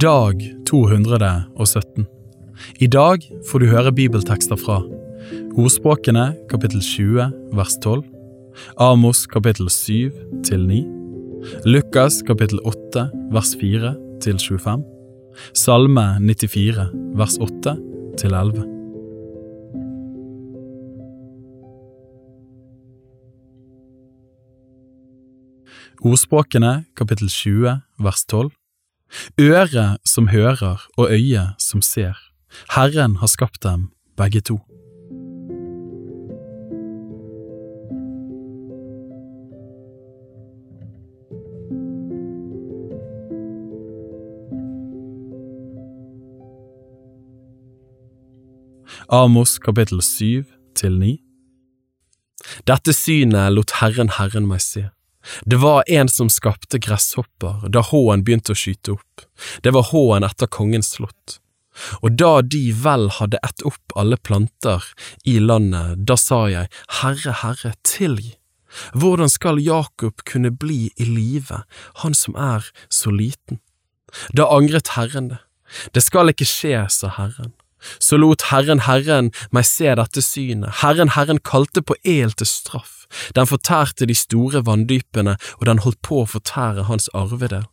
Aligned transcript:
Dag 0.00 0.40
217. 0.66 2.06
I 2.80 2.86
dag 2.90 3.22
får 3.46 3.60
du 3.62 3.66
høre 3.70 3.92
bibeltekster 3.94 4.58
fra 4.58 4.80
Ordspråkene 5.54 6.24
kapittel 6.50 6.82
20 6.82 7.28
vers 7.54 7.76
12, 7.78 8.02
Amos 8.82 9.20
kapittel 9.30 9.70
7 9.70 10.10
til 10.48 10.64
9, 10.66 10.80
Lukas 11.70 12.24
kapittel 12.26 12.58
8 12.66 13.04
vers 13.36 13.52
4 13.60 13.92
til 14.24 14.40
25, 14.42 14.82
Salme 15.54 16.06
94 16.26 16.90
vers 17.14 17.38
8 17.38 17.76
til 18.18 18.34
11. 18.34 18.66
Ordspråkene 26.02 26.76
kapittel 26.98 27.30
20 27.30 27.78
vers 28.02 28.26
12 28.26 28.50
Øre 29.40 29.98
som 30.06 30.28
hører 30.28 30.86
og 30.96 31.10
øye 31.10 31.48
som 31.58 31.82
ser. 31.82 32.14
Herren 32.74 33.16
har 33.16 33.26
skapt 33.26 33.62
dem 33.62 33.90
begge 34.16 34.40
to. 34.40 34.60
Amos 49.08 49.58
kapittel 49.58 50.02
7 50.02 50.44
til 50.74 50.98
9 50.98 51.18
Dette 52.66 52.92
synet 52.92 53.52
lot 53.52 53.74
Herren 53.80 54.10
Herren 54.16 54.46
meg 54.48 54.62
se. 54.64 54.88
Det 55.44 55.56
var 55.62 55.84
en 55.86 56.08
som 56.08 56.28
skapte 56.32 56.78
gresshopper 56.78 57.68
da 57.72 57.82
håen 57.84 58.24
begynte 58.24 58.52
å 58.54 58.58
skyte 58.58 58.96
opp, 58.98 59.24
det 59.64 59.72
var 59.76 59.88
håen 59.92 60.26
etter 60.26 60.50
kongens 60.50 60.94
slott. 60.96 61.38
Og 62.06 62.14
da 62.20 62.38
de 62.42 62.68
vel 62.84 63.08
hadde 63.16 63.40
ett 63.42 63.64
opp 63.66 63.96
alle 63.98 64.16
planter 64.16 64.84
i 65.26 65.40
landet, 65.42 66.04
da 66.06 66.16
sa 66.20 66.44
jeg, 66.50 66.70
Herre, 67.00 67.34
Herre, 67.42 67.74
tilgi. 67.82 68.36
Hvordan 68.94 69.30
skal 69.30 69.62
Jakob 69.62 70.22
kunne 70.26 70.50
bli 70.50 70.90
i 70.98 71.06
live, 71.06 71.62
han 72.02 72.14
som 72.14 72.34
er 72.38 72.66
så 72.90 73.10
liten? 73.14 73.60
Da 74.34 74.48
angret 74.54 74.94
Herren 74.94 75.30
det. 75.32 75.40
Det 75.94 76.02
skal 76.04 76.30
ikke 76.30 76.46
skje, 76.46 76.84
sa 76.90 77.10
Herren. 77.16 77.54
Så 77.98 78.18
lot 78.20 78.48
Herren 78.50 78.84
Herren 78.88 79.30
meg 79.54 79.68
se 79.68 79.92
dette 79.98 80.22
synet, 80.24 80.80
Herren 80.82 81.14
Herren 81.16 81.42
kalte 81.44 81.82
på 81.82 81.96
el 82.04 82.32
til 82.32 82.48
straff, 82.48 83.04
den 83.36 83.48
fortærte 83.50 84.08
de 84.08 84.16
store 84.16 84.64
vanndypene, 84.66 85.36
og 85.60 85.68
den 85.68 85.84
holdt 85.84 86.02
på 86.02 86.22
å 86.22 86.30
fortære 86.30 86.88
hans 86.90 87.10
arvede. 87.14 87.64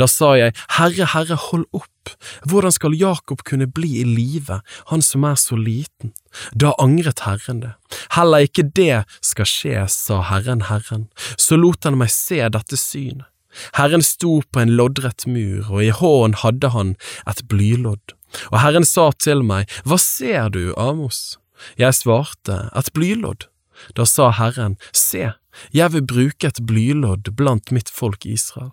Da 0.00 0.06
sa 0.08 0.32
jeg, 0.38 0.54
Herre, 0.78 1.06
Herre, 1.12 1.36
hold 1.48 1.66
opp, 1.76 2.12
hvordan 2.48 2.72
skal 2.72 2.96
Jakob 2.96 3.44
kunne 3.48 3.68
bli 3.68 3.98
i 4.00 4.04
live, 4.06 4.60
han 4.88 5.04
som 5.04 5.26
er 5.28 5.36
så 5.40 5.58
liten? 5.60 6.14
Da 6.56 6.72
angret 6.80 7.26
Herren 7.26 7.62
det. 7.64 7.74
Heller 8.16 8.48
ikke 8.48 8.68
det 8.76 9.04
skal 9.20 9.48
skje, 9.48 9.88
sa 9.92 10.22
Herren 10.30 10.66
Herren, 10.68 11.08
så 11.36 11.58
lot 11.60 11.84
han 11.88 11.98
meg 12.00 12.12
se 12.14 12.40
dette 12.48 12.80
synet. 12.80 13.28
Herren 13.74 14.04
sto 14.04 14.38
på 14.52 14.60
en 14.60 14.74
loddrett 14.76 15.24
mur, 15.26 15.70
og 15.72 15.82
i 15.82 15.90
hånden 15.94 16.36
hadde 16.42 16.70
han 16.74 16.94
et 17.26 17.42
blylodd. 17.50 18.14
Og 18.52 18.60
Herren 18.62 18.84
sa 18.84 19.10
til 19.12 19.44
meg, 19.46 19.68
Hva 19.84 19.98
ser 19.98 20.50
du, 20.54 20.72
Amos? 20.76 21.38
Jeg 21.78 21.94
svarte, 21.94 22.68
Et 22.76 22.92
blylodd. 22.94 23.48
Da 23.96 24.04
sa 24.04 24.30
Herren, 24.30 24.76
Se, 24.92 25.32
jeg 25.74 25.92
vil 25.92 26.04
bruke 26.06 26.50
et 26.50 26.60
blylodd 26.66 27.30
blant 27.36 27.72
mitt 27.74 27.90
folk 27.90 28.26
Israel. 28.26 28.72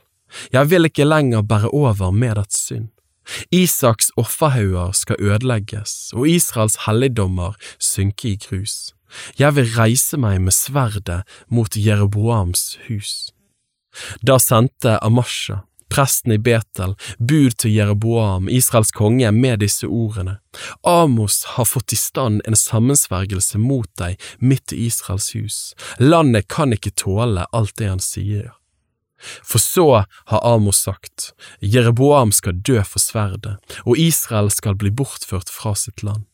Jeg 0.52 0.70
vil 0.70 0.90
ikke 0.90 1.08
lenger 1.08 1.46
bære 1.46 1.72
over 1.74 2.12
med 2.12 2.36
dets 2.36 2.60
synd. 2.68 2.90
Isaks 3.52 4.12
offerhauger 4.22 4.92
skal 4.94 5.16
ødelegges, 5.20 6.14
og 6.14 6.28
Israels 6.30 6.78
helligdommer 6.86 7.56
synke 7.80 8.36
i 8.36 8.38
grus. 8.38 8.94
Jeg 9.40 9.56
vil 9.56 9.72
reise 9.78 10.18
meg 10.18 10.42
med 10.44 10.54
sverdet 10.54 11.24
mot 11.50 11.78
Jeroboams 11.78 12.76
hus. 12.88 13.32
Da 14.22 14.38
sendte 14.42 14.98
Amasha, 15.02 15.64
presten 15.90 16.36
i 16.36 16.40
Betel, 16.40 16.96
bud 17.20 17.58
til 17.62 17.74
Jeroboam, 17.76 18.50
Israels 18.50 18.92
konge, 18.92 19.32
med 19.32 19.60
disse 19.64 19.88
ordene. 19.88 20.40
Amos 20.84 21.44
har 21.56 21.66
fått 21.66 21.94
i 21.94 22.00
stand 22.00 22.42
en 22.46 22.56
sammensvergelse 22.56 23.60
mot 23.62 23.90
deg 24.00 24.20
midt 24.40 24.74
i 24.74 24.86
Israels 24.90 25.34
hus. 25.36 25.58
Landet 26.00 26.48
kan 26.48 26.74
ikke 26.76 26.96
tåle 26.96 27.48
alt 27.52 27.76
det 27.80 27.92
han 27.92 28.04
sier. 28.04 28.54
For 29.44 29.60
så 29.60 30.06
har 30.32 30.46
Amos 30.46 30.84
sagt, 30.84 31.34
Jeroboam 31.60 32.32
skal 32.36 32.62
dø 32.62 32.82
for 32.84 33.02
sverdet, 33.02 33.58
og 33.86 33.98
Israel 33.98 34.52
skal 34.52 34.76
bli 34.76 34.92
bortført 34.92 35.50
fra 35.50 35.76
sitt 35.76 36.04
land. 36.04 36.26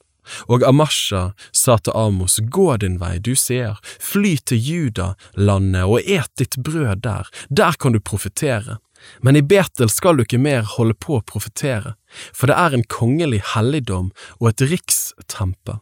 Og 0.47 0.63
Amasha 0.63 1.31
sa 1.51 1.77
til 1.77 1.95
Amos, 1.97 2.39
gå 2.39 2.77
din 2.77 2.99
vei, 3.01 3.17
du 3.19 3.33
ser, 3.35 3.79
fly 3.99 4.35
til 4.45 4.61
Juda-landet 4.61 5.87
og 5.87 6.05
et 6.05 6.29
ditt 6.37 6.59
brød 6.61 7.01
der, 7.05 7.29
der 7.49 7.77
kan 7.79 7.97
du 7.97 7.99
profetere. 7.99 8.77
Men 9.21 9.37
i 9.37 9.43
Betel 9.45 9.89
skal 9.89 10.17
du 10.17 10.25
ikke 10.25 10.41
mer 10.41 10.67
holde 10.77 10.97
på 10.97 11.17
å 11.17 11.25
profetere, 11.25 11.95
for 12.33 12.51
det 12.51 12.57
er 12.57 12.75
en 12.75 12.85
kongelig 12.85 13.41
helligdom 13.53 14.11
og 14.39 14.51
et 14.51 14.65
rikstempel. 14.73 15.81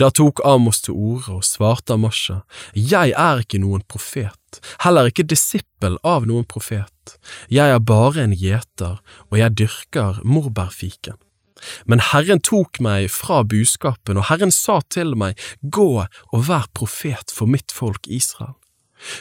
Da 0.00 0.08
tok 0.08 0.40
Amos 0.48 0.80
til 0.86 0.96
orde 0.96 1.34
og 1.36 1.44
svarte 1.44 1.96
Amasha, 1.96 2.42
Jeg 2.72 3.12
er 3.12 3.42
ikke 3.44 3.60
noen 3.60 3.84
profet, 3.88 4.60
heller 4.80 5.10
ikke 5.10 5.26
disippel 5.28 5.98
av 6.02 6.24
noen 6.24 6.48
profet, 6.48 7.18
jeg 7.52 7.70
er 7.70 7.78
bare 7.78 8.24
en 8.24 8.34
gjeter, 8.34 8.98
og 9.30 9.38
jeg 9.38 9.56
dyrker 9.60 10.20
morbærfiken. 10.24 11.20
Men 11.88 12.02
Herren 12.12 12.42
tok 12.44 12.80
meg 12.84 13.08
fra 13.12 13.42
buskapen, 13.44 14.18
og 14.20 14.28
Herren 14.30 14.52
sa 14.52 14.80
til 14.92 15.14
meg, 15.16 15.38
Gå 15.62 16.04
og 16.04 16.46
vær 16.48 16.68
profet 16.76 17.32
for 17.32 17.48
mitt 17.48 17.72
folk 17.72 18.06
Israel. 18.06 18.56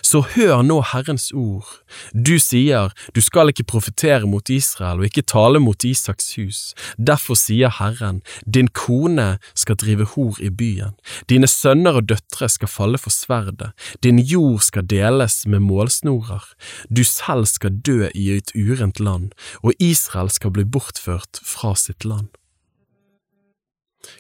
Så 0.02 0.22
hør 0.36 0.62
nå 0.63 0.80
Herrens 0.91 1.31
ord. 1.36 1.68
Du 2.13 2.38
sier, 2.40 2.94
du 3.16 3.22
skal 3.22 3.52
ikke 3.52 3.68
profetere 3.68 4.28
mot 4.30 4.50
Israel 4.50 5.02
og 5.02 5.09
ikke 5.09 5.25
tale 5.28 5.59
mot 5.59 5.84
Isaks 5.84 6.36
hus. 6.40 6.62
Derfor 6.97 7.38
sier 7.40 7.74
Herren, 7.80 8.22
din 8.46 8.69
kone 8.72 9.38
skal 9.53 9.80
drive 9.81 10.08
hor 10.16 10.40
i 10.40 10.50
byen, 10.50 10.96
dine 11.30 11.50
sønner 11.52 12.00
og 12.00 12.09
døtre 12.12 12.50
skal 12.52 12.72
falle 12.72 13.02
for 13.02 13.14
sverdet, 13.14 13.74
din 14.03 14.19
jord 14.19 14.64
skal 14.66 14.88
deles 14.88 15.44
med 15.46 15.66
målsnorer, 15.66 16.46
du 16.90 17.03
selv 17.03 17.46
skal 17.52 17.75
dø 17.85 18.09
i 18.14 18.31
et 18.38 18.56
urent 18.56 19.00
land, 19.00 19.31
og 19.64 19.74
Israel 19.80 20.31
skal 20.31 20.56
bli 20.56 20.66
bortført 20.66 21.41
fra 21.44 21.75
sitt 21.80 22.06
land. 22.06 22.31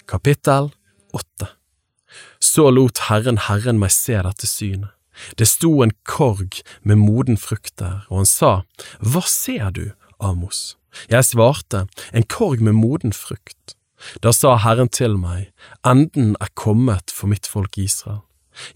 Kapittel 0.09 0.71
8 1.13 1.47
Så 2.39 2.69
lot 2.73 3.05
Herren 3.09 3.37
Herren 3.47 3.79
meg 3.81 3.93
se 3.93 4.17
dette 4.17 4.49
synet. 4.49 4.91
Det 5.37 5.47
sto 5.47 5.81
en 5.83 5.93
korg 6.07 6.61
med 6.83 6.99
moden 7.01 7.37
frukt 7.37 7.77
der, 7.79 8.03
og 8.09 8.23
han 8.23 8.29
sa, 8.29 8.51
Hva 8.99 9.23
ser 9.27 9.71
du, 9.71 9.85
Amos? 10.19 10.77
Jeg 11.11 11.25
svarte, 11.27 11.87
En 12.13 12.23
korg 12.23 12.61
med 12.61 12.73
moden 12.73 13.13
frukt. 13.13 13.75
Da 14.21 14.31
sa 14.35 14.55
Herren 14.59 14.89
til 14.89 15.17
meg, 15.17 15.51
Enden 15.85 16.35
er 16.41 16.51
kommet 16.53 17.11
for 17.11 17.31
mitt 17.31 17.47
folk 17.47 17.77
Israel. 17.77 18.21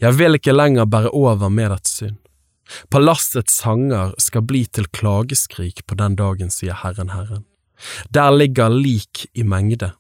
Jeg 0.02 0.18
vil 0.20 0.36
ikke 0.36 0.56
lenger 0.56 0.90
bære 0.90 1.12
over 1.16 1.50
med 1.50 1.72
dets 1.72 2.00
synd. 2.00 2.18
Palassets 2.92 3.56
sanger 3.64 4.14
skal 4.22 4.46
bli 4.46 4.66
til 4.66 4.90
klageskrik 4.94 5.86
på 5.88 5.98
den 5.98 6.18
dagen, 6.20 6.52
sier 6.54 6.78
Herren 6.84 7.14
Herren. 7.16 7.46
Der 8.14 8.30
ligger 8.36 8.70
lik 8.70 9.26
i 9.34 9.44
mengde, 9.44 9.94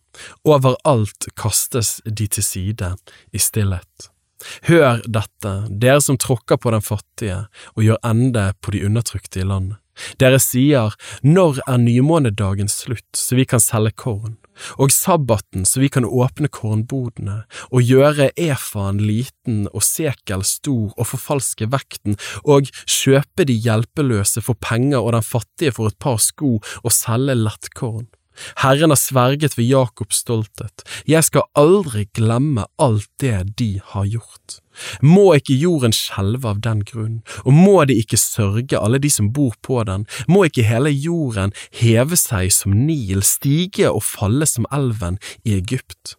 overalt 0.44 1.30
kastes 1.40 2.00
de 2.06 2.28
til 2.28 2.44
side 2.44 2.94
i 3.34 3.40
stillhet. 3.40 4.10
Hør 4.70 5.04
dette, 5.06 5.54
dere 5.70 6.02
som 6.04 6.18
tråkker 6.20 6.60
på 6.62 6.74
den 6.76 6.86
fattige 6.86 7.46
og 7.76 7.86
gjør 7.86 8.02
ende 8.08 8.50
på 8.62 8.76
de 8.76 8.86
undertrykte 8.88 9.44
i 9.44 9.48
landet. 9.48 9.80
Dere 10.20 10.40
sier, 10.40 10.94
når 11.24 11.60
er 11.68 11.82
nymånedagen 11.82 12.70
slutt, 12.72 13.08
så 13.16 13.36
vi 13.36 13.46
kan 13.50 13.60
selge 13.60 13.92
korn, 14.00 14.38
og 14.80 14.94
sabbaten 14.96 15.66
så 15.68 15.82
vi 15.84 15.90
kan 15.92 16.08
åpne 16.08 16.50
kornbodene, 16.56 17.42
og 17.72 17.84
gjøre 17.84 18.30
efaen 18.40 19.02
liten 19.04 19.66
og 19.74 19.84
sekel 19.86 20.46
stor 20.48 20.94
og 20.96 21.10
forfalske 21.12 21.70
vekten, 21.74 22.16
og 22.44 22.72
kjøpe 22.86 23.48
de 23.50 23.58
hjelpeløse 23.60 24.44
for 24.46 24.60
penger 24.64 25.02
og 25.02 25.14
den 25.18 25.26
fattige 25.26 25.76
for 25.76 25.92
et 25.92 26.00
par 26.00 26.20
sko 26.24 26.58
og 26.60 26.96
selge 26.96 27.38
lettkorn. 27.40 28.08
Herren 28.64 28.94
har 28.94 29.00
sverget 29.00 29.58
ved 29.58 29.70
Jakobs 29.70 30.24
stolthet, 30.24 30.84
jeg 31.08 31.24
skal 31.28 31.48
aldri 31.58 32.08
glemme 32.16 32.66
alt 32.80 33.10
det 33.22 33.56
de 33.60 33.72
har 33.94 34.10
gjort. 34.10 34.60
Må 35.04 35.34
ikke 35.36 35.58
jorden 35.60 35.94
skjelve 35.96 36.54
av 36.54 36.62
den 36.64 36.86
grunn, 36.88 37.20
og 37.44 37.56
må 37.56 37.76
de 37.90 37.98
ikke 38.00 38.20
sørge 38.20 38.80
alle 38.80 39.02
de 39.02 39.12
som 39.12 39.32
bor 39.36 39.58
på 39.66 39.82
den, 39.88 40.06
må 40.28 40.46
ikke 40.48 40.68
hele 40.68 40.94
jorden 40.94 41.54
heve 41.82 42.20
seg 42.20 42.54
som 42.56 42.78
Nil, 42.86 43.24
stige 43.28 43.92
og 43.92 44.06
falle 44.08 44.48
som 44.48 44.68
elven 44.72 45.20
i 45.44 45.58
Egypt. 45.60 46.16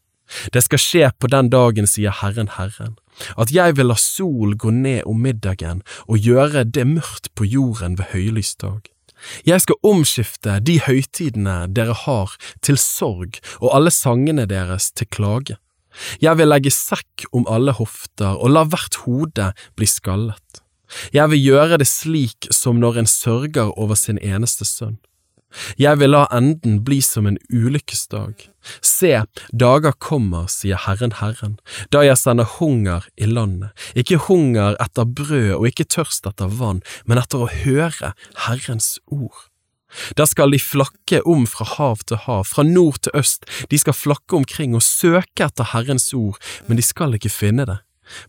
Det 0.55 0.62
skal 0.62 0.78
skje 0.78 1.11
på 1.19 1.31
den 1.31 1.50
dagen, 1.50 1.88
sier 1.90 2.14
Herren 2.20 2.52
Herren, 2.55 2.94
at 3.37 3.50
jeg 3.50 3.76
vil 3.76 3.90
la 3.90 3.96
sol 3.99 4.55
gå 4.55 4.70
ned 4.70 5.02
om 5.11 5.19
middagen 5.25 5.82
og 6.06 6.22
gjøre 6.22 6.64
det 6.64 6.87
mørkt 6.87 7.32
på 7.34 7.49
jorden 7.49 7.99
ved 7.99 8.12
høylysdag. 8.14 8.93
Jeg 9.49 9.64
skal 9.64 9.81
omskifte 9.87 10.58
de 10.64 10.78
høytidene 10.84 11.64
dere 11.69 11.96
har 12.06 12.37
til 12.64 12.78
sorg 12.81 13.40
og 13.61 13.75
alle 13.76 13.93
sangene 13.94 14.46
deres 14.50 14.90
til 14.93 15.11
klage. 15.11 15.58
Jeg 16.22 16.38
vil 16.38 16.50
legge 16.50 16.72
sekk 16.72 17.26
om 17.34 17.46
alle 17.50 17.75
hofter 17.76 18.38
og 18.38 18.55
la 18.55 18.64
hvert 18.69 19.02
hode 19.05 19.50
bli 19.76 19.88
skallet. 19.90 20.62
Jeg 21.14 21.31
vil 21.31 21.44
gjøre 21.52 21.78
det 21.82 21.88
slik 21.90 22.50
som 22.55 22.81
når 22.82 23.02
en 23.02 23.11
sørger 23.11 23.70
over 23.78 23.99
sin 23.99 24.19
eneste 24.19 24.67
sønn. 24.67 24.99
Jeg 25.81 25.99
vil 26.00 26.12
la 26.14 26.26
enden 26.35 26.81
bli 26.87 27.00
som 27.02 27.26
en 27.26 27.38
ulykkesdag. 27.50 28.47
Se, 28.85 29.12
dager 29.56 29.94
kommer, 29.99 30.47
sier 30.52 30.79
Herren 30.85 31.17
Herren, 31.20 31.58
da 31.93 32.05
jeg 32.05 32.19
sender 32.20 32.49
hunger 32.58 33.06
i 33.17 33.26
landet, 33.26 33.73
ikke 33.99 34.20
hunger 34.29 34.76
etter 34.82 35.08
brød 35.08 35.55
og 35.58 35.69
ikke 35.70 35.88
tørst 35.97 36.29
etter 36.29 36.50
vann, 36.61 36.82
men 37.06 37.20
etter 37.20 37.47
å 37.47 37.52
høre 37.62 38.12
Herrens 38.47 38.99
ord. 39.06 39.47
Da 40.14 40.26
skal 40.29 40.52
de 40.55 40.61
flakke 40.62 41.23
om 41.26 41.47
fra 41.50 41.67
hav 41.67 42.05
til 42.06 42.20
hav, 42.26 42.44
fra 42.46 42.62
nord 42.62 43.00
til 43.03 43.17
øst, 43.19 43.49
de 43.70 43.79
skal 43.81 43.96
flakke 43.96 44.38
omkring 44.38 44.76
og 44.79 44.87
søke 44.87 45.49
etter 45.49 45.73
Herrens 45.73 46.12
ord, 46.14 46.38
men 46.69 46.79
de 46.79 46.87
skal 46.87 47.17
ikke 47.19 47.32
finne 47.32 47.67
det. 47.67 47.81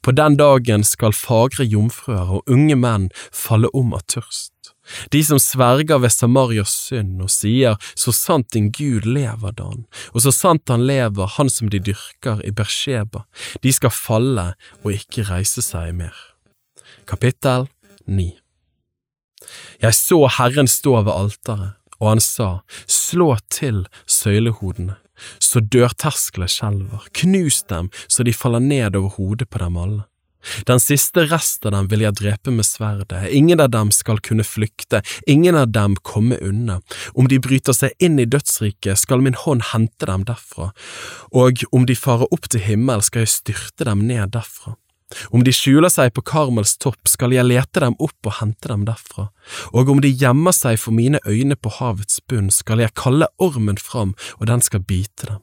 På 0.01 0.13
den 0.13 0.37
dagen 0.37 0.83
skal 0.85 1.13
fagre 1.17 1.65
jomfruer 1.65 2.37
og 2.37 2.49
unge 2.49 2.77
menn 2.77 3.09
falle 3.33 3.69
om 3.77 3.95
av 3.97 4.05
tørst. 4.09 4.53
De 5.13 5.23
som 5.25 5.39
sverger 5.41 6.01
ved 6.01 6.13
Samarias 6.13 6.73
synd 6.87 7.21
og 7.23 7.31
sier 7.33 7.77
så 7.95 8.13
sant 8.15 8.51
din 8.55 8.71
Gud 8.75 9.07
lever, 9.07 9.55
Dan, 9.57 9.85
og 10.13 10.23
så 10.25 10.33
sant 10.35 10.71
han 10.71 10.85
lever, 10.87 11.35
han 11.37 11.49
som 11.49 11.69
de 11.71 11.81
dyrker 11.81 12.41
i 12.47 12.53
Bersheba, 12.55 13.25
de 13.63 13.73
skal 13.73 13.93
falle 13.93 14.51
og 14.81 14.91
ikke 14.93 15.27
reise 15.29 15.63
seg 15.65 15.93
mer. 15.97 16.15
Kapittel 17.07 17.67
9 18.07 18.31
Jeg 19.81 19.97
så 19.97 20.25
Herren 20.37 20.69
stå 20.69 21.01
ved 21.01 21.13
alteret, 21.13 21.77
og 22.01 22.15
han 22.15 22.23
sa, 22.23 22.49
slå 22.89 23.35
til 23.53 23.85
søylehodene, 24.09 24.97
så 25.37 25.61
dørterskler 25.61 26.49
skjelver, 26.49 27.05
knus 27.13 27.61
dem 27.69 27.91
så 28.07 28.25
de 28.25 28.33
faller 28.33 28.63
ned 28.63 28.97
over 28.97 29.17
hodet 29.17 29.49
på 29.49 29.61
dem 29.61 29.77
alle. 29.77 30.05
Den 30.67 30.81
siste 30.81 31.25
rest 31.31 31.65
av 31.65 31.75
dem 31.75 31.89
vil 31.91 32.05
jeg 32.05 32.17
drepe 32.19 32.53
med 32.53 32.67
sverdet, 32.67 33.27
ingen 33.29 33.61
av 33.63 33.71
dem 33.73 33.91
skal 33.95 34.21
kunne 34.23 34.45
flykte, 34.47 35.01
ingen 35.27 35.57
av 35.57 35.71
dem 35.71 35.95
komme 36.01 36.39
unna. 36.41 36.79
Om 37.13 37.29
de 37.31 37.39
bryter 37.43 37.75
seg 37.77 37.95
inn 38.01 38.19
i 38.19 38.27
dødsriket, 38.29 38.99
skal 38.99 39.23
min 39.23 39.37
hånd 39.37 39.69
hente 39.71 40.09
dem 40.09 40.25
derfra, 40.27 40.71
og 41.31 41.65
om 41.71 41.87
de 41.89 41.97
farer 41.97 42.29
opp 42.31 42.49
til 42.49 42.63
himmel, 42.65 43.03
skal 43.05 43.25
jeg 43.25 43.35
styrte 43.35 43.87
dem 43.87 44.07
ned 44.09 44.33
derfra. 44.35 44.75
Om 45.35 45.43
de 45.43 45.51
skjuler 45.55 45.91
seg 45.91 46.13
på 46.15 46.23
Karmels 46.23 46.77
topp, 46.79 47.03
skal 47.09 47.35
jeg 47.35 47.47
lete 47.49 47.83
dem 47.83 47.97
opp 47.99 48.29
og 48.29 48.37
hente 48.39 48.71
dem 48.71 48.85
derfra, 48.87 49.27
og 49.75 49.91
om 49.91 50.01
de 50.03 50.11
gjemmer 50.11 50.55
seg 50.55 50.79
for 50.79 50.95
mine 50.95 51.19
øyne 51.27 51.59
på 51.59 51.73
havets 51.81 52.21
bunn, 52.27 52.51
skal 52.53 52.83
jeg 52.83 52.95
kalle 52.97 53.29
ormen 53.41 53.79
fram, 53.81 54.15
og 54.39 54.47
den 54.51 54.63
skal 54.63 54.85
bite 54.87 55.33
dem. 55.33 55.41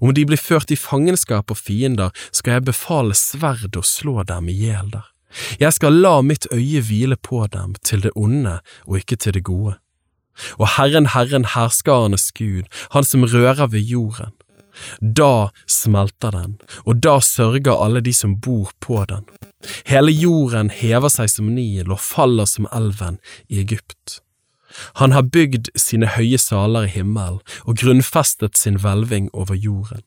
Om 0.00 0.14
de 0.14 0.26
blir 0.28 0.40
ført 0.40 0.70
i 0.70 0.78
fangenskap 0.78 1.50
og 1.50 1.60
fiender, 1.60 2.14
skal 2.32 2.58
jeg 2.58 2.68
befale 2.70 3.16
sverd 3.16 3.76
og 3.76 3.84
slå 3.84 4.22
dem 4.28 4.48
i 4.52 4.56
hjel 4.56 4.90
der. 4.94 5.06
Jeg 5.60 5.74
skal 5.76 5.98
la 6.00 6.20
mitt 6.24 6.46
øye 6.52 6.80
hvile 6.80 7.16
på 7.16 7.44
dem, 7.52 7.74
til 7.84 8.02
det 8.06 8.14
onde 8.16 8.60
og 8.86 9.02
ikke 9.02 9.16
til 9.20 9.34
det 9.36 9.44
gode. 9.44 9.76
Og 10.60 10.68
Herren, 10.76 11.08
Herren, 11.12 11.46
herskarenes 11.54 12.32
Gud, 12.32 12.68
Han 12.90 13.04
som 13.04 13.24
rører 13.24 13.66
ved 13.66 13.80
jorden. 13.80 14.32
Da 15.00 15.48
smelter 15.66 16.30
den, 16.30 16.58
og 16.84 17.00
da 17.00 17.18
sørger 17.20 17.80
alle 17.84 18.00
de 18.00 18.12
som 18.12 18.36
bor 18.40 18.72
på 18.80 19.04
den. 19.08 19.24
Hele 19.86 20.12
jorden 20.12 20.70
hever 20.70 21.08
seg 21.08 21.30
som 21.32 21.48
Nil 21.54 21.90
og 21.90 22.00
faller 22.00 22.44
som 22.44 22.68
elven 22.72 23.16
i 23.48 23.62
Egypt. 23.62 24.20
Han 25.00 25.12
har 25.12 25.28
bygd 25.32 25.70
sine 25.78 26.10
høye 26.16 26.38
saler 26.38 26.88
i 26.88 26.92
himmelen 26.96 27.40
og 27.64 27.80
grunnfestet 27.82 28.58
sin 28.58 28.80
hvelving 28.82 29.30
over 29.32 29.54
jorden. 29.54 30.04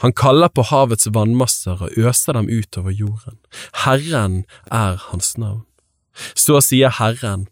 Han 0.00 0.14
kaller 0.16 0.48
på 0.48 0.64
havets 0.70 1.08
vannmasser 1.12 1.82
og 1.84 1.98
øser 2.00 2.38
dem 2.38 2.48
ut 2.48 2.78
over 2.80 2.90
jorden. 2.90 3.38
Herren 3.84 4.44
er 4.72 4.96
hans 5.10 5.36
navn. 5.36 5.66
Så 6.32 6.62
sier 6.64 6.94
Herren, 6.96 7.44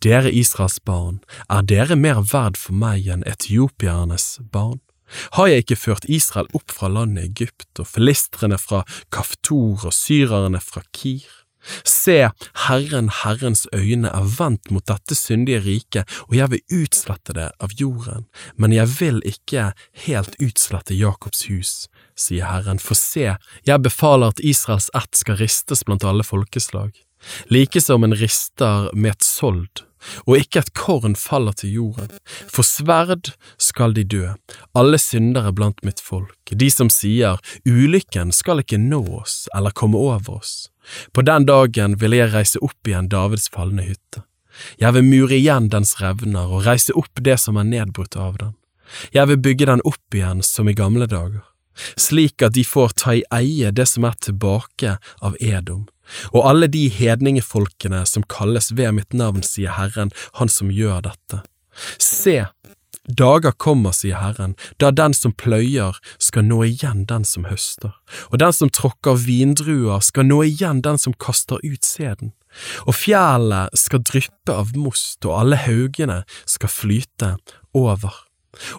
dere 0.00 0.32
Israels 0.32 0.78
barn, 0.80 1.20
er 1.52 1.66
dere 1.68 1.98
mer 2.00 2.22
verd 2.32 2.56
for 2.56 2.72
meg 2.72 3.08
enn 3.12 3.26
etiopiernes 3.28 4.38
barn? 4.52 4.80
Har 5.36 5.50
jeg 5.50 5.62
ikke 5.62 5.78
ført 5.78 6.08
Israel 6.10 6.48
opp 6.56 6.72
fra 6.74 6.88
landet 6.90 7.28
Egypt 7.28 7.78
og 7.82 7.90
filistrene 7.92 8.58
fra 8.58 8.82
Kaftor 9.14 9.86
og 9.86 9.94
syrerne 9.94 10.62
fra 10.64 10.82
Kir? 10.96 11.28
Se, 11.84 12.18
Herren, 12.66 13.10
Herrens 13.22 13.66
øyne 13.74 14.10
er 14.12 14.28
vendt 14.38 14.70
mot 14.70 14.86
dette 14.88 15.16
syndige 15.18 15.62
riket, 15.64 16.18
og 16.28 16.36
jeg 16.38 16.52
vil 16.52 16.82
utslette 16.82 17.36
det 17.36 17.50
av 17.62 17.74
jorden, 17.80 18.26
men 18.56 18.74
jeg 18.76 18.92
vil 19.00 19.22
ikke 19.26 19.70
helt 20.06 20.38
utslette 20.42 20.96
Jakobs 20.96 21.46
hus, 21.50 21.74
sier 22.18 22.48
Herren, 22.50 22.80
for 22.82 22.98
se, 22.98 23.34
jeg 23.66 23.82
befaler 23.84 24.34
at 24.34 24.44
Israels 24.44 24.90
ett 24.96 25.18
skal 25.18 25.40
ristes 25.42 25.84
blant 25.86 26.06
alle 26.06 26.26
folkeslag, 26.26 26.94
like 27.50 27.80
som 27.82 28.04
en 28.04 28.14
rister 28.16 28.90
med 28.94 29.16
et 29.16 29.26
sold, 29.26 29.82
og 30.26 30.38
ikke 30.38 30.62
et 30.62 30.72
korn 30.76 31.16
faller 31.18 31.56
til 31.56 31.72
jorden. 31.80 32.12
For 32.52 32.66
sverd 32.66 33.32
skal 33.58 33.96
de 33.96 34.04
dø, 34.06 34.22
alle 34.76 35.00
syndere 35.02 35.52
blant 35.56 35.82
mitt 35.86 36.02
folk, 36.02 36.36
de 36.52 36.70
som 36.70 36.90
sier 36.92 37.40
ulykken 37.66 38.32
skal 38.34 38.62
ikke 38.62 38.80
nå 38.80 39.02
oss 39.22 39.46
eller 39.56 39.74
komme 39.74 39.98
over 39.98 40.38
oss. 40.38 40.68
På 41.12 41.22
den 41.26 41.46
dagen 41.48 41.96
vil 42.00 42.16
jeg 42.16 42.32
reise 42.34 42.62
opp 42.64 42.88
igjen 42.88 43.10
Davids 43.12 43.48
falne 43.52 43.84
hytte. 43.86 44.22
Jeg 44.80 44.96
vil 44.96 45.04
mure 45.04 45.36
igjen 45.36 45.68
dens 45.72 45.96
revner 46.00 46.48
og 46.48 46.64
reise 46.66 46.94
opp 46.96 47.20
det 47.20 47.36
som 47.42 47.58
er 47.60 47.68
nedbrutt 47.68 48.16
av 48.16 48.38
den. 48.40 48.54
Jeg 49.12 49.28
vil 49.30 49.42
bygge 49.42 49.68
den 49.68 49.82
opp 49.84 50.14
igjen 50.14 50.42
som 50.46 50.68
i 50.70 50.76
gamle 50.76 51.08
dager, 51.10 51.42
slik 51.98 52.42
at 52.46 52.54
de 52.54 52.64
får 52.64 52.94
ta 53.02 53.16
i 53.18 53.24
eie 53.34 53.72
det 53.74 53.88
som 53.90 54.06
er 54.06 54.16
tilbake 54.22 54.96
av 55.20 55.36
Edom, 55.42 55.86
og 56.32 56.46
alle 56.46 56.70
de 56.70 56.86
hedningefolkene 56.92 58.04
som 58.06 58.24
kalles 58.30 58.70
ved 58.72 58.94
mitt 59.00 59.16
navn, 59.16 59.42
sier 59.42 59.74
Herren, 59.74 60.14
Han 60.38 60.48
som 60.48 60.70
gjør 60.70 61.02
dette. 61.10 61.42
Se, 61.98 62.46
Dager 63.06 63.52
kommer, 63.52 63.94
sier 63.94 64.18
Herren, 64.18 64.56
da 64.82 64.90
den 64.90 65.14
som 65.14 65.34
pløyer 65.38 65.98
skal 66.18 66.46
nå 66.48 66.62
igjen 66.66 67.04
den 67.06 67.24
som 67.24 67.46
høster, 67.46 67.94
og 68.32 68.40
den 68.42 68.54
som 68.56 68.70
tråkker 68.72 69.18
vindruer 69.22 70.02
skal 70.02 70.26
nå 70.26 70.40
igjen 70.48 70.82
den 70.82 70.98
som 70.98 71.14
kaster 71.14 71.62
ut 71.62 71.86
sæden, 71.86 72.32
og 72.86 72.96
fjellet 72.98 73.74
skal 73.78 74.02
dryppe 74.02 74.54
av 74.54 74.72
most, 74.74 75.20
og 75.24 75.36
alle 75.38 75.60
haugene 75.66 76.24
skal 76.48 76.72
flyte 76.72 77.36
over. 77.76 78.24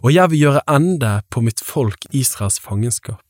Og 0.01 0.11
jeg 0.11 0.33
vil 0.33 0.43
gjøre 0.47 0.65
ende 0.73 1.13
på 1.29 1.43
mitt 1.45 1.61
folk 1.63 2.09
Israels 2.11 2.59
fangenskap. 2.59 3.21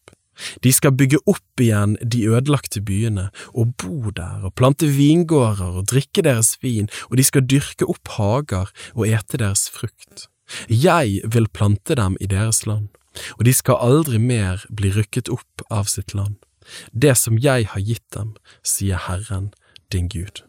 De 0.61 0.71
skal 0.73 0.93
bygge 0.93 1.19
opp 1.25 1.61
igjen 1.61 1.95
de 2.01 2.23
ødelagte 2.29 2.81
byene, 2.85 3.27
og 3.57 3.73
bo 3.81 4.13
der, 4.13 4.45
og 4.45 4.53
plante 4.57 4.89
vingårder 4.93 5.81
og 5.81 5.89
drikke 5.91 6.23
deres 6.25 6.55
vin, 6.61 6.89
og 7.09 7.17
de 7.17 7.25
skal 7.25 7.45
dyrke 7.45 7.89
opp 7.89 8.15
hager 8.17 8.73
og 8.93 9.07
ete 9.09 9.41
deres 9.41 9.67
frukt. 9.73 10.27
Jeg 10.69 11.21
vil 11.23 11.47
plante 11.47 11.95
dem 11.95 12.17
i 12.21 12.27
deres 12.31 12.65
land, 12.65 12.89
og 13.37 13.45
de 13.45 13.53
skal 13.53 13.81
aldri 13.81 14.19
mer 14.21 14.65
bli 14.69 14.91
rykket 14.95 15.29
opp 15.33 15.65
av 15.69 15.89
sitt 15.91 16.13
land. 16.13 16.37
Det 16.91 17.15
som 17.17 17.39
jeg 17.39 17.69
har 17.71 17.81
gitt 17.81 18.05
dem, 18.15 18.35
sier 18.63 18.99
Herren 19.07 19.51
din 19.91 20.09
Gud. 20.11 20.43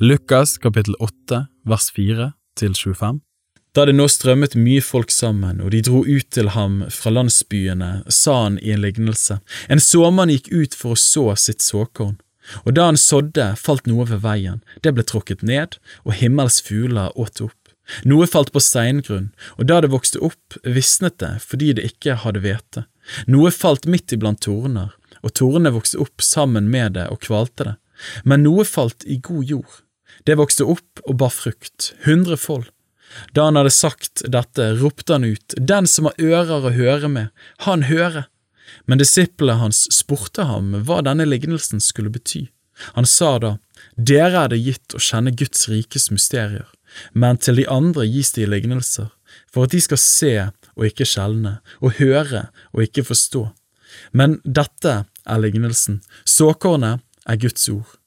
Lukas 0.00 0.58
kapittel 0.62 0.94
8 1.02 1.48
vers 1.66 1.88
4 1.90 2.32
til 2.54 2.74
25 2.78 3.18
da 3.78 3.84
det 3.86 3.94
nå 3.94 4.08
strømmet 4.10 4.56
mye 4.58 4.82
folk 4.82 5.12
sammen, 5.14 5.60
og 5.62 5.70
de 5.70 5.80
dro 5.86 6.00
ut 6.02 6.26
til 6.34 6.48
ham 6.56 6.80
fra 6.90 7.12
landsbyene, 7.14 7.90
sa 8.10 8.32
han 8.42 8.56
i 8.58 8.72
en 8.74 8.82
lignelse, 8.82 9.36
en 9.70 9.82
såmann 9.82 10.32
gikk 10.32 10.48
ut 10.50 10.74
for 10.74 10.96
å 10.96 10.98
så 10.98 11.26
sitt 11.38 11.62
såkorn. 11.62 12.16
Og 12.64 12.72
da 12.74 12.88
han 12.88 12.98
sådde, 12.98 13.52
falt 13.60 13.86
noe 13.86 14.08
ved 14.08 14.24
veien, 14.24 14.62
det 14.82 14.96
ble 14.96 15.04
tråkket 15.06 15.44
ned, 15.46 15.76
og 16.02 16.16
himmels 16.18 16.58
fugler 16.64 17.14
åt 17.14 17.42
opp. 17.44 17.54
Noe 18.08 18.26
falt 18.26 18.50
på 18.52 18.60
steingrunn, 18.60 19.28
og 19.56 19.68
da 19.70 19.78
det 19.84 19.92
vokste 19.92 20.20
opp, 20.26 20.58
visnet 20.64 21.20
det 21.22 21.36
fordi 21.44 21.74
det 21.78 21.86
ikke 21.92 22.18
hadde 22.24 22.42
hvete. 22.42 22.84
Noe 23.30 23.52
falt 23.54 23.86
midt 23.86 24.16
iblant 24.16 24.42
torner, 24.44 24.90
og 25.22 25.36
tornene 25.38 25.72
vokste 25.76 26.00
opp 26.02 26.24
sammen 26.24 26.66
med 26.72 26.96
det 26.98 27.06
og 27.12 27.22
kvalte 27.28 27.68
det. 27.68 27.76
Men 28.24 28.42
noe 28.42 28.66
falt 28.66 29.06
i 29.06 29.20
god 29.22 29.54
jord. 29.54 29.78
Det 30.26 30.34
vokste 30.38 30.66
opp 30.66 31.04
og 31.06 31.20
bar 31.22 31.32
frukt, 31.34 31.92
hundrefold. 32.04 32.66
Da 33.34 33.48
han 33.48 33.56
hadde 33.56 33.72
sagt 33.74 34.22
dette, 34.28 34.72
ropte 34.80 35.16
han 35.16 35.24
ut, 35.24 35.54
Den 35.56 35.86
som 35.86 36.08
har 36.08 36.18
ører 36.20 36.68
å 36.68 36.74
høre 36.74 37.08
med, 37.08 37.28
han 37.66 37.86
høre. 37.88 38.26
Men 38.86 39.00
disiplene 39.00 39.58
hans 39.62 39.86
spurte 39.94 40.44
ham 40.48 40.74
hva 40.84 41.00
denne 41.04 41.26
lignelsen 41.28 41.80
skulle 41.80 42.12
bety. 42.12 42.48
Han 42.94 43.06
sa 43.08 43.38
da, 43.42 43.56
Dere 43.96 44.44
er 44.44 44.52
det 44.52 44.62
gitt 44.62 44.94
å 44.94 45.02
kjenne 45.02 45.34
Guds 45.34 45.66
rikes 45.70 46.10
mysterier, 46.14 46.66
men 47.12 47.40
til 47.42 47.58
de 47.58 47.66
andre 47.70 48.06
gis 48.06 48.30
de 48.36 48.46
lignelser, 48.46 49.08
for 49.50 49.66
at 49.66 49.74
de 49.74 49.80
skal 49.82 50.00
se 50.02 50.34
og 50.78 50.86
ikke 50.86 51.06
skjelne, 51.08 51.58
og 51.82 51.98
høre 51.98 52.48
og 52.72 52.84
ikke 52.86 53.06
forstå. 53.08 53.48
Men 54.12 54.38
dette 54.44 55.02
er 55.04 55.42
lignelsen, 55.42 56.02
såkornet 56.24 57.02
er 57.26 57.40
Guds 57.40 57.66
ord. 57.72 57.97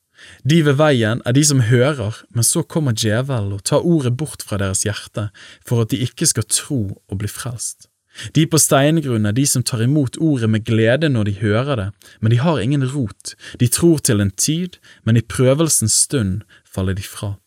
De 0.48 0.62
ved 0.66 0.78
veien 0.80 1.22
er 1.26 1.36
de 1.38 1.44
som 1.46 1.64
hører, 1.68 2.18
men 2.34 2.46
så 2.48 2.64
kommer 2.64 2.96
djevelen 2.98 3.54
og 3.58 3.64
tar 3.68 3.86
ordet 3.86 4.16
bort 4.18 4.44
fra 4.46 4.60
deres 4.62 4.84
hjerte, 4.88 5.30
for 5.66 5.84
at 5.84 5.94
de 5.94 6.02
ikke 6.06 6.30
skal 6.30 6.48
tro 6.50 6.82
og 6.96 7.22
bli 7.22 7.30
frelst. 7.32 7.88
De 8.36 8.44
på 8.50 8.60
steingrunn 8.60 9.26
er 9.26 9.36
de 9.36 9.46
som 9.48 9.64
tar 9.64 9.84
imot 9.86 10.18
ordet 10.20 10.50
med 10.52 10.66
glede 10.68 11.10
når 11.10 11.30
de 11.30 11.38
hører 11.40 11.76
det, 11.80 11.90
men 12.20 12.34
de 12.34 12.42
har 12.44 12.60
ingen 12.60 12.84
rot, 12.94 13.36
de 13.60 13.70
tror 13.72 14.04
til 14.04 14.20
en 14.20 14.34
tid, 14.36 14.76
men 15.04 15.18
i 15.18 15.24
prøvelsens 15.24 15.96
stund 16.08 16.42
faller 16.68 16.98
de 16.98 17.06
fra. 17.06 17.38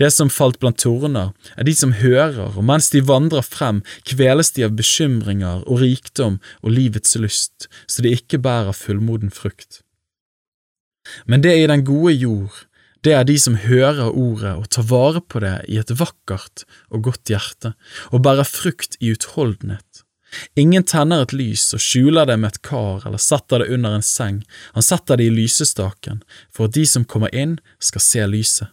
Det 0.00 0.08
som 0.14 0.30
falt 0.32 0.58
blant 0.62 0.78
torner, 0.80 1.34
er 1.56 1.66
de 1.68 1.74
som 1.76 1.92
hører, 1.92 2.54
og 2.56 2.64
mens 2.64 2.88
de 2.94 3.02
vandrer 3.04 3.44
frem, 3.44 3.82
kveles 4.08 4.54
de 4.56 4.64
av 4.64 4.76
bekymringer 4.78 5.66
og 5.66 5.82
rikdom 5.82 6.38
og 6.62 6.72
livets 6.72 7.18
lyst, 7.20 7.68
så 7.84 8.06
de 8.06 8.14
ikke 8.16 8.40
bærer 8.40 8.76
fullmoden 8.76 9.34
frukt. 9.34 9.82
Men 11.26 11.44
det 11.44 11.56
i 11.58 11.68
den 11.70 11.84
gode 11.86 12.14
jord, 12.14 12.64
det 13.06 13.14
er 13.14 13.26
de 13.28 13.36
som 13.38 13.58
hører 13.60 14.08
ordet 14.10 14.56
og 14.56 14.68
tar 14.74 14.86
vare 14.90 15.22
på 15.22 15.42
det 15.44 15.60
i 15.70 15.78
et 15.78 15.92
vakkert 15.94 16.64
og 16.90 17.04
godt 17.06 17.30
hjerte, 17.30 17.74
og 18.10 18.24
bærer 18.26 18.48
frukt 18.48 18.98
i 18.98 19.12
utholdenhet. 19.14 20.02
Ingen 20.58 20.84
tenner 20.84 21.22
et 21.22 21.34
lys 21.36 21.68
og 21.76 21.80
skjuler 21.80 22.26
det 22.28 22.36
med 22.42 22.56
et 22.56 22.62
kar 22.66 23.04
eller 23.06 23.22
setter 23.22 23.62
det 23.62 23.70
under 23.76 23.94
en 23.96 24.04
seng, 24.04 24.40
han 24.74 24.84
setter 24.84 25.20
det 25.20 25.28
i 25.28 25.34
lysestaken, 25.36 26.22
for 26.52 26.66
at 26.66 26.74
de 26.76 26.86
som 26.88 27.06
kommer 27.06 27.32
inn, 27.34 27.58
skal 27.78 28.02
se 28.04 28.26
lyset. 28.26 28.72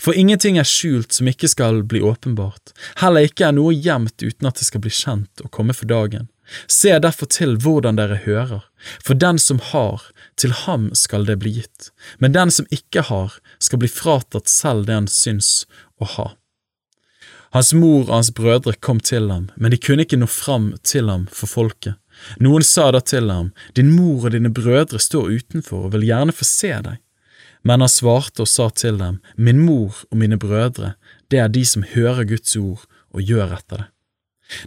For 0.00 0.16
ingenting 0.18 0.56
er 0.58 0.66
skjult 0.66 1.14
som 1.14 1.28
ikke 1.30 1.50
skal 1.52 1.82
bli 1.86 2.00
åpenbart, 2.02 2.72
heller 3.02 3.28
ikke 3.28 3.46
er 3.50 3.54
noe 3.54 3.76
gjemt 3.76 4.24
uten 4.24 4.48
at 4.48 4.58
det 4.58 4.66
skal 4.66 4.82
bli 4.82 4.90
kjent 4.90 5.44
og 5.44 5.52
komme 5.54 5.76
for 5.76 5.86
dagen. 5.90 6.26
Se 6.70 6.94
derfor 7.02 7.28
til 7.30 7.56
hvordan 7.60 7.98
dere 7.98 8.18
hører, 8.24 8.64
for 9.04 9.18
den 9.18 9.38
som 9.42 9.60
har, 9.72 10.02
til 10.36 10.52
ham 10.64 10.90
skal 10.94 11.26
det 11.28 11.38
bli 11.42 11.56
gitt, 11.58 11.90
men 12.18 12.34
den 12.36 12.52
som 12.52 12.68
ikke 12.74 13.06
har, 13.10 13.38
skal 13.58 13.80
bli 13.82 13.90
fratatt 13.90 14.50
selv 14.52 14.86
det 14.88 14.98
han 14.98 15.08
syns 15.10 15.64
å 16.00 16.08
ha. 16.16 16.28
Hans 17.56 17.72
mor 17.72 18.02
og 18.04 18.12
hans 18.12 18.32
brødre 18.36 18.74
kom 18.84 18.98
til 19.00 19.30
ham, 19.30 19.48
men 19.56 19.72
de 19.72 19.78
kunne 19.80 20.04
ikke 20.04 20.18
nå 20.20 20.28
fram 20.28 20.74
til 20.84 21.08
ham 21.08 21.24
for 21.32 21.48
folket. 21.48 21.96
Noen 22.42 22.64
sa 22.64 22.90
da 22.92 23.00
til 23.00 23.30
ham, 23.32 23.52
Din 23.76 23.92
mor 23.92 24.26
og 24.26 24.34
dine 24.34 24.50
brødre 24.52 25.00
står 25.00 25.30
utenfor 25.38 25.86
og 25.86 25.94
vil 25.94 26.08
gjerne 26.08 26.34
få 26.36 26.44
se 26.48 26.72
deg. 26.84 27.00
Men 27.66 27.82
han 27.82 27.90
svarte 27.90 28.44
og 28.44 28.50
sa 28.50 28.68
til 28.70 29.00
dem, 29.00 29.20
Min 29.36 29.60
mor 29.64 30.04
og 30.10 30.18
mine 30.20 30.38
brødre, 30.38 30.94
det 31.30 31.40
er 31.42 31.48
de 31.48 31.64
som 31.64 31.82
hører 31.82 32.28
Guds 32.28 32.56
ord 32.56 32.84
og 33.12 33.22
gjør 33.22 33.56
etter 33.58 33.82
det. 33.82 33.88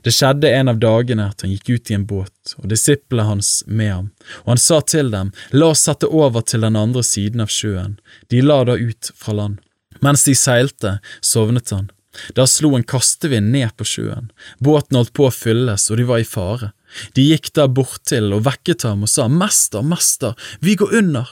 Det 0.04 0.12
skjedde 0.12 0.52
en 0.52 0.72
av 0.72 0.80
dagene 0.82 1.30
at 1.32 1.44
han 1.44 1.54
gikk 1.54 1.70
ut 1.70 1.92
i 1.92 1.96
en 1.96 2.08
båt, 2.08 2.56
og 2.60 2.68
disiplene 2.72 3.28
hans 3.30 3.52
med 3.68 3.92
ham, 3.94 4.10
og 4.44 4.54
han 4.54 4.62
sa 4.62 4.82
til 4.84 5.12
dem, 5.14 5.32
La 5.56 5.72
oss 5.74 5.86
sette 5.88 6.10
over 6.10 6.44
til 6.44 6.66
den 6.68 6.76
andre 6.80 7.04
siden 7.06 7.44
av 7.46 7.54
sjøen. 7.54 7.96
De 8.28 8.42
la 8.44 8.64
da 8.68 8.76
ut 8.76 9.12
fra 9.16 9.38
land. 9.38 9.62
Mens 10.04 10.26
de 10.28 10.36
seilte, 10.36 10.98
sovnet 11.22 11.72
han. 11.76 11.90
Da 12.36 12.46
slo 12.50 12.74
en 12.76 12.84
kastevind 12.88 13.52
ned 13.54 13.72
på 13.78 13.86
sjøen, 13.88 14.32
båten 14.60 14.98
holdt 14.98 15.14
på 15.16 15.28
å 15.28 15.34
fylles, 15.34 15.88
og 15.92 16.00
de 16.00 16.08
var 16.10 16.24
i 16.24 16.28
fare. 16.28 16.72
De 17.16 17.24
gikk 17.24 17.52
da 17.56 17.68
bortil 17.70 18.34
og 18.36 18.44
vekket 18.48 18.88
ham 18.88 19.06
og 19.06 19.12
sa, 19.12 19.28
Mester, 19.30 19.86
mester, 19.86 20.36
vi 20.60 20.76
går 20.80 20.96
under. 21.02 21.30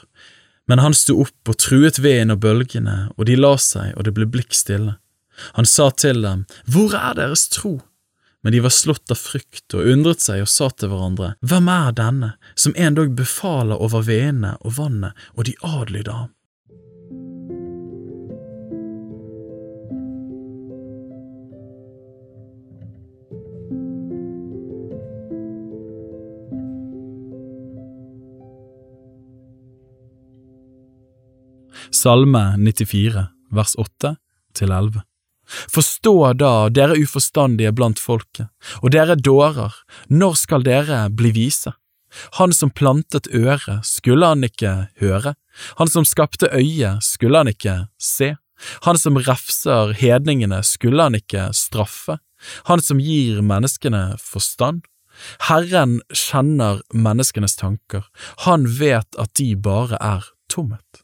Men 0.68 0.84
han 0.84 0.96
sto 0.96 1.18
opp 1.24 1.50
og 1.50 1.60
truet 1.64 2.00
veden 2.04 2.34
og 2.36 2.42
bølgene, 2.44 3.10
og 3.16 3.28
de 3.30 3.38
la 3.40 3.56
seg, 3.62 3.94
og 3.96 4.06
det 4.06 4.14
ble 4.16 4.28
blikk 4.30 4.56
stille. 4.56 4.98
Han 5.58 5.68
sa 5.70 5.90
til 5.92 6.22
dem, 6.26 6.46
Hvor 6.66 6.96
er 6.98 7.18
deres 7.18 7.48
tro? 7.54 7.78
Men 8.44 8.54
de 8.54 8.60
var 8.60 8.70
slått 8.70 9.12
av 9.12 9.20
frykt 9.20 9.74
og 9.76 9.90
undret 9.92 10.22
seg 10.24 10.44
og 10.44 10.52
sa 10.52 10.70
til 10.70 10.92
hverandre, 10.94 11.34
Hvem 11.42 11.70
er 11.74 11.94
denne, 11.98 12.34
som 12.56 12.76
endog 12.78 13.16
befaler 13.18 13.82
over 13.82 14.06
vedene 14.08 14.56
og 14.62 14.78
vannet, 14.78 15.18
og 15.36 15.50
de 15.50 15.58
adlyder 15.66 16.22
ham? 16.22 16.34
Salme 31.98 32.42
94, 32.62 33.28
vers 33.50 33.74
8 33.80 34.18
til 34.54 34.72
11. 34.72 35.02
Forstå 35.48 36.34
da, 36.40 36.70
dere 36.70 36.98
uforstandige 37.00 37.72
blant 37.76 38.00
folket, 38.00 38.50
og 38.82 38.92
dere 38.96 39.16
dårer, 39.16 39.76
når 40.10 40.36
skal 40.40 40.66
dere 40.68 41.06
bli 41.10 41.32
vise? 41.36 41.74
Han 42.40 42.54
som 42.56 42.72
plantet 42.72 43.28
øret, 43.36 43.86
skulle 43.86 44.28
han 44.28 44.44
ikke 44.48 44.90
høre? 45.02 45.36
Han 45.80 45.92
som 45.92 46.06
skapte 46.08 46.50
øyet, 46.54 47.04
skulle 47.04 47.38
han 47.38 47.52
ikke 47.52 47.88
se? 48.00 48.36
Han 48.88 48.98
som 48.98 49.20
refser 49.22 49.94
hedningene, 49.98 50.64
skulle 50.64 51.04
han 51.04 51.18
ikke 51.18 51.50
straffe? 51.54 52.18
Han 52.70 52.82
som 52.82 53.02
gir 53.02 53.42
menneskene 53.42 54.18
forstand? 54.22 54.86
Herren 55.50 56.00
kjenner 56.14 56.84
menneskenes 56.94 57.58
tanker, 57.58 58.06
han 58.46 58.68
vet 58.80 59.18
at 59.18 59.34
de 59.40 59.56
bare 59.58 59.98
er 59.98 60.30
tomhet. 60.54 61.04